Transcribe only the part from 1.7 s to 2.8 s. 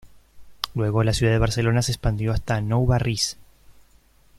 se expandió hasta